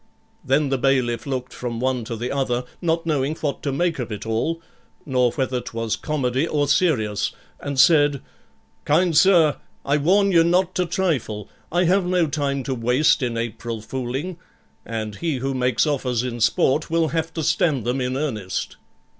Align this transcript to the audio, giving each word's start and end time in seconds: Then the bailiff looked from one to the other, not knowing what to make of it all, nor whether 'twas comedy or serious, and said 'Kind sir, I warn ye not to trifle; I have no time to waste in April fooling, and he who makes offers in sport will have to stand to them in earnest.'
Then 0.43 0.69
the 0.69 0.79
bailiff 0.79 1.27
looked 1.27 1.53
from 1.53 1.79
one 1.79 2.03
to 2.05 2.15
the 2.15 2.31
other, 2.31 2.63
not 2.81 3.05
knowing 3.05 3.35
what 3.35 3.61
to 3.61 3.71
make 3.71 3.99
of 3.99 4.11
it 4.11 4.25
all, 4.25 4.59
nor 5.05 5.31
whether 5.33 5.61
'twas 5.61 5.95
comedy 5.95 6.47
or 6.47 6.67
serious, 6.67 7.33
and 7.59 7.79
said 7.79 8.19
'Kind 8.83 9.15
sir, 9.15 9.57
I 9.85 9.97
warn 9.97 10.31
ye 10.31 10.41
not 10.41 10.73
to 10.73 10.87
trifle; 10.87 11.49
I 11.71 11.83
have 11.83 12.07
no 12.07 12.25
time 12.25 12.63
to 12.63 12.73
waste 12.73 13.21
in 13.21 13.37
April 13.37 13.79
fooling, 13.79 14.39
and 14.87 15.17
he 15.17 15.35
who 15.37 15.53
makes 15.53 15.85
offers 15.85 16.23
in 16.23 16.39
sport 16.41 16.89
will 16.89 17.09
have 17.09 17.31
to 17.35 17.43
stand 17.43 17.85
to 17.85 17.91
them 17.91 18.01
in 18.01 18.17
earnest.' 18.17 18.77